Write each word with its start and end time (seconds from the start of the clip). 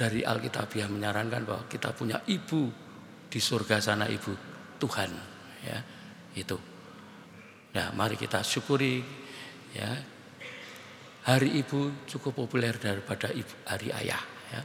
dari 0.00 0.24
Alkitabiah 0.24 0.88
menyarankan 0.88 1.44
bahwa 1.44 1.68
kita 1.68 1.92
punya 1.92 2.24
ibu 2.24 2.72
di 3.28 3.36
surga 3.36 3.76
sana 3.84 4.08
ibu 4.08 4.32
Tuhan 4.80 5.10
ya 5.60 5.78
itu. 6.32 6.56
Nah, 7.76 7.92
mari 7.92 8.16
kita 8.16 8.40
syukuri 8.40 9.04
ya. 9.76 9.92
Hari 11.20 11.52
Ibu 11.60 12.08
cukup 12.08 12.32
populer 12.32 12.80
daripada 12.80 13.28
ibu, 13.28 13.54
hari 13.68 13.92
ayah 13.92 14.24
ya. 14.50 14.62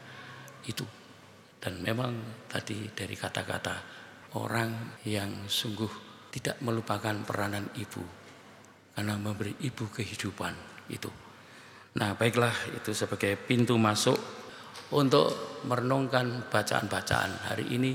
Itu. 0.65 0.87
Dan 1.59 1.83
memang 1.83 2.47
tadi 2.47 2.87
dari 2.95 3.13
kata-kata 3.13 3.75
orang 4.39 5.03
yang 5.03 5.51
sungguh 5.51 5.91
tidak 6.31 6.63
melupakan 6.63 7.13
peranan 7.27 7.67
ibu 7.75 8.01
karena 8.95 9.19
memberi 9.19 9.51
ibu 9.67 9.83
kehidupan 9.91 10.55
itu. 10.95 11.11
Nah, 11.99 12.15
baiklah 12.15 12.55
itu 12.71 12.95
sebagai 12.95 13.35
pintu 13.35 13.75
masuk 13.75 14.17
untuk 14.93 15.61
merenungkan 15.65 16.45
bacaan-bacaan 16.47 17.49
hari 17.49 17.65
ini 17.73 17.93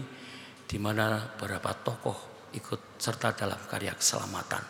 di 0.66 0.78
mana 0.78 1.18
beberapa 1.34 1.70
tokoh 1.74 2.50
ikut 2.54 2.98
serta 2.98 3.34
dalam 3.34 3.58
karya 3.70 3.94
keselamatan. 3.94 4.62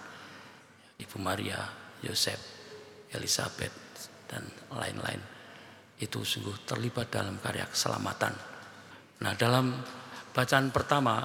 Ibu 1.01 1.17
Maria, 1.17 1.61
Yosef, 2.05 2.41
Elizabeth, 3.12 3.73
dan 4.29 4.45
lain-lain. 4.73 5.20
Itu 6.01 6.25
sungguh 6.25 6.65
terlibat 6.65 7.12
dalam 7.12 7.41
karya 7.41 7.65
keselamatan. 7.69 8.33
Nah 9.20 9.33
dalam 9.37 9.81
bacaan 10.33 10.69
pertama, 10.73 11.25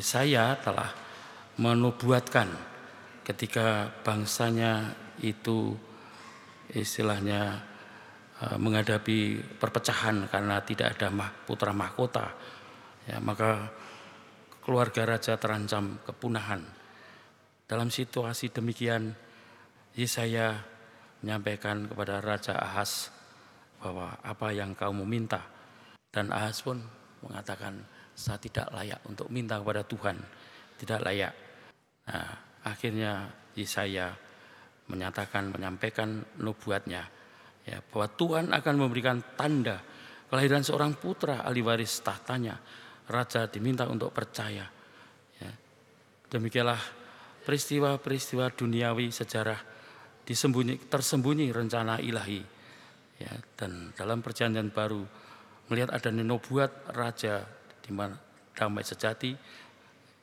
saya 0.00 0.56
telah 0.60 0.88
menubuatkan 1.60 2.48
ketika 3.24 3.88
bangsanya 4.02 4.92
itu 5.20 5.76
istilahnya 6.72 7.71
menghadapi 8.42 9.38
perpecahan 9.60 10.26
karena 10.26 10.58
tidak 10.66 10.98
ada 10.98 11.12
putra 11.46 11.70
mahkota. 11.70 12.34
Ya 13.06 13.18
maka 13.22 13.70
keluarga 14.62 15.06
raja 15.06 15.38
terancam 15.38 15.98
kepunahan. 16.02 16.62
Dalam 17.66 17.88
situasi 17.90 18.50
demikian 18.50 19.14
Yesaya 19.94 20.60
menyampaikan 21.22 21.86
kepada 21.86 22.18
Raja 22.18 22.58
Ahas 22.58 23.12
bahwa 23.78 24.18
apa 24.24 24.50
yang 24.50 24.74
kau 24.74 24.90
meminta 24.92 25.44
dan 26.10 26.32
Ahas 26.34 26.60
pun 26.60 26.82
mengatakan 27.22 27.78
saya 28.12 28.36
tidak 28.36 28.68
layak 28.74 29.00
untuk 29.08 29.30
minta 29.32 29.56
kepada 29.56 29.86
Tuhan. 29.86 30.18
Tidak 30.76 31.00
layak. 31.00 31.34
Nah 32.10 32.30
akhirnya 32.66 33.30
Yesaya 33.54 34.12
menyatakan 34.90 35.54
menyampaikan 35.54 36.22
nubuatnya 36.42 37.21
ya, 37.66 37.78
bahwa 37.80 38.06
Tuhan 38.12 38.46
akan 38.50 38.74
memberikan 38.76 39.18
tanda 39.36 39.80
kelahiran 40.32 40.64
seorang 40.64 40.96
putra 40.96 41.44
ahli 41.44 41.60
waris 41.60 42.00
tahtanya. 42.00 42.56
Raja 43.02 43.50
diminta 43.50 43.84
untuk 43.90 44.14
percaya. 44.14 44.64
Ya. 45.36 45.52
Demikianlah 46.30 46.78
peristiwa-peristiwa 47.44 48.54
duniawi 48.54 49.10
sejarah 49.10 49.58
disembunyi, 50.24 50.88
tersembunyi 50.88 51.50
rencana 51.50 51.98
ilahi. 51.98 52.40
Ya, 53.20 53.32
dan 53.58 53.92
dalam 53.94 54.24
perjanjian 54.24 54.72
baru 54.72 55.04
melihat 55.68 55.92
ada 55.94 56.08
nubuat 56.10 56.94
raja 56.94 57.44
di 57.82 57.90
mana 57.94 58.16
damai 58.54 58.86
sejati 58.86 59.34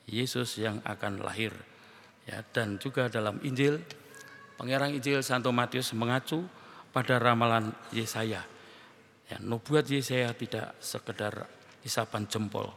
Yesus 0.09 0.57
yang 0.57 0.81
akan 0.87 1.21
lahir. 1.21 1.53
Ya, 2.25 2.41
dan 2.55 2.81
juga 2.81 3.11
dalam 3.11 3.37
Injil 3.45 3.79
Pengerang 4.59 4.91
Injil 4.91 5.23
Santo 5.23 5.55
Matius 5.55 5.95
mengacu 5.95 6.43
pada 6.89 7.21
ramalan 7.21 7.71
Yesaya. 7.93 8.43
Ya, 9.29 9.37
nubuat 9.41 9.85
Yesaya 9.85 10.33
tidak 10.33 10.73
sekedar 10.81 11.45
isapan 11.85 12.25
jempol 12.25 12.69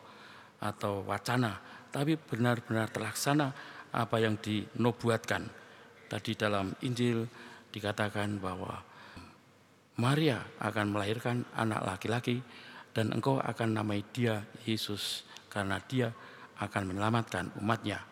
atau 0.62 1.02
wacana, 1.08 1.58
tapi 1.90 2.14
benar-benar 2.20 2.92
terlaksana 2.92 3.50
apa 3.92 4.16
yang 4.20 4.36
dinubuatkan. 4.38 5.48
Tadi 6.08 6.36
dalam 6.36 6.76
Injil 6.84 7.24
dikatakan 7.72 8.36
bahwa 8.36 8.84
Maria 9.96 10.44
akan 10.60 10.92
melahirkan 10.92 11.44
anak 11.56 11.84
laki-laki 11.84 12.40
dan 12.92 13.12
engkau 13.12 13.40
akan 13.40 13.76
namai 13.76 14.04
dia 14.12 14.44
Yesus 14.68 15.24
karena 15.48 15.80
dia 15.84 16.12
akan 16.60 16.92
menyelamatkan 16.92 17.56
umatnya 17.60 18.04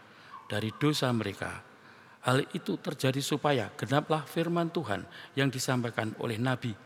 dari 0.49 0.73
dosa 0.77 1.13
mereka 1.13 1.70
Hal 2.21 2.45
itu 2.53 2.77
terjadi 2.77 3.21
supaya 3.25 3.73
genaplah 3.73 4.29
firman 4.29 4.69
Tuhan 4.69 5.09
yang 5.33 5.49
disampaikan 5.49 6.13
oleh 6.21 6.37
Nabi. 6.37 6.77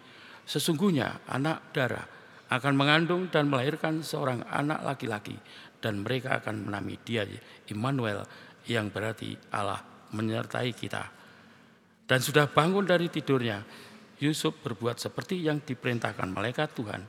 Sesungguhnya 0.47 1.27
anak 1.27 1.75
darah 1.75 2.07
akan 2.53 2.75
mengandung 2.79 3.27
dan 3.33 3.51
melahirkan 3.51 4.05
seorang 4.05 4.47
anak 4.47 4.87
laki-laki 4.87 5.35
dan 5.83 6.07
mereka 6.07 6.39
akan 6.39 6.71
menamai 6.71 7.01
dia 7.03 7.27
Immanuel 7.67 8.23
yang 8.71 8.95
berarti 8.95 9.35
Allah 9.51 9.83
menyertai 10.15 10.71
kita. 10.71 11.03
Dan 12.05 12.21
sudah 12.21 12.47
bangun 12.47 12.85
dari 12.85 13.09
tidurnya, 13.09 13.65
Yusuf 14.21 14.61
berbuat 14.61 15.01
seperti 15.01 15.41
yang 15.41 15.59
diperintahkan 15.65 16.29
malaikat 16.31 16.71
Tuhan. 16.77 17.03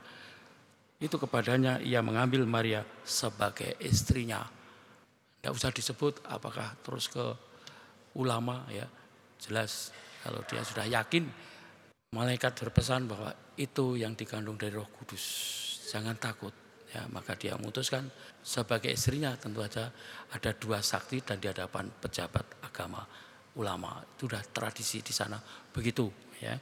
Itu 0.96 1.20
kepadanya 1.20 1.78
ia 1.84 2.00
mengambil 2.00 2.48
Maria 2.48 2.82
sebagai 3.04 3.76
istrinya. 3.84 4.40
Tidak 5.38 5.52
usah 5.52 5.70
disebut 5.70 6.24
apakah 6.26 6.74
terus 6.80 7.12
ke 7.12 7.22
ulama 8.16 8.64
ya. 8.72 8.88
Jelas 9.36 9.92
kalau 10.24 10.40
dia 10.48 10.64
sudah 10.64 10.88
yakin 10.88 11.28
malaikat 12.16 12.56
berpesan 12.56 13.04
bahwa 13.06 13.30
itu 13.60 14.00
yang 14.00 14.16
dikandung 14.16 14.56
dari 14.56 14.72
Roh 14.72 14.88
Kudus. 14.88 15.24
Jangan 15.92 16.16
takut 16.16 16.52
ya. 16.90 17.04
Maka 17.12 17.36
dia 17.36 17.54
memutuskan 17.60 18.08
sebagai 18.40 18.90
istrinya. 18.90 19.36
Tentu 19.36 19.60
saja 19.68 19.92
ada 20.32 20.50
dua 20.56 20.80
sakti 20.80 21.20
dan 21.20 21.38
di 21.38 21.46
hadapan 21.52 21.92
pejabat 21.92 22.64
agama 22.64 23.04
ulama. 23.60 24.00
Itu 24.16 24.26
sudah 24.26 24.42
tradisi 24.48 25.04
di 25.04 25.12
sana. 25.12 25.36
Begitu 25.70 26.08
ya 26.40 26.56